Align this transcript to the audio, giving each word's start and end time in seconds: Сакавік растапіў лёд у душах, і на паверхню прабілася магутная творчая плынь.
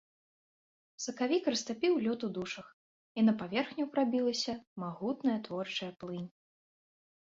Сакавік 1.03 1.43
растапіў 1.53 1.93
лёд 2.07 2.19
у 2.27 2.31
душах, 2.39 2.67
і 3.19 3.27
на 3.27 3.33
паверхню 3.41 3.85
прабілася 3.95 4.53
магутная 4.85 5.37
творчая 5.49 5.91
плынь. 6.03 6.29